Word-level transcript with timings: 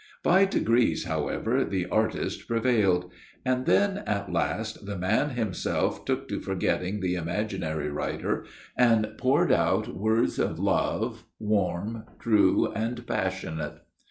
By 0.23 0.45
degrees, 0.45 1.03
however, 1.05 1.63
the 1.63 1.85
artist 1.85 2.47
prevailed. 2.47 3.11
And 3.45 3.67
then 3.67 3.99
at 4.07 4.33
last 4.33 4.87
the 4.87 4.97
man 4.97 5.29
himself 5.35 6.05
took 6.05 6.27
to 6.29 6.39
forgetting 6.39 7.01
the 7.01 7.13
imaginary 7.13 7.91
writer 7.91 8.45
and 8.75 9.11
poured 9.19 9.51
out 9.51 9.95
words 9.95 10.39
of 10.39 10.57
love, 10.57 11.25
warm, 11.37 12.05
true, 12.17 12.71
and 12.73 13.05
passionate. 13.05 13.75